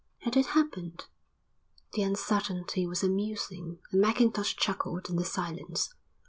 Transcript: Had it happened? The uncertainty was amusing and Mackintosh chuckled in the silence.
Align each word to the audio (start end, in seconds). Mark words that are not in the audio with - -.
Had 0.21 0.35
it 0.35 0.47
happened? 0.47 1.05
The 1.93 2.01
uncertainty 2.01 2.87
was 2.87 3.03
amusing 3.03 3.77
and 3.91 4.01
Mackintosh 4.01 4.55
chuckled 4.55 5.11
in 5.11 5.15
the 5.17 5.25
silence. 5.25 5.93